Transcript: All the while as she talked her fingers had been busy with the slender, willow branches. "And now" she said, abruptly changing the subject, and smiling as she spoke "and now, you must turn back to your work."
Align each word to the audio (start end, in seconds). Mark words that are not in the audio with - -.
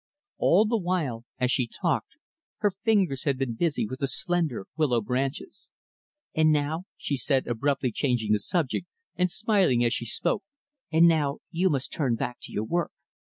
All 0.39 0.65
the 0.65 0.79
while 0.79 1.25
as 1.37 1.51
she 1.51 1.67
talked 1.67 2.15
her 2.57 2.71
fingers 2.71 3.21
had 3.25 3.37
been 3.37 3.53
busy 3.53 3.85
with 3.85 3.99
the 3.99 4.07
slender, 4.07 4.65
willow 4.75 4.99
branches. 4.99 5.69
"And 6.33 6.51
now" 6.51 6.85
she 6.97 7.15
said, 7.15 7.45
abruptly 7.45 7.91
changing 7.91 8.31
the 8.31 8.39
subject, 8.39 8.87
and 9.15 9.29
smiling 9.29 9.85
as 9.85 9.93
she 9.93 10.07
spoke 10.07 10.41
"and 10.91 11.07
now, 11.07 11.37
you 11.51 11.69
must 11.69 11.93
turn 11.93 12.15
back 12.15 12.39
to 12.41 12.51
your 12.51 12.65
work." 12.65 12.91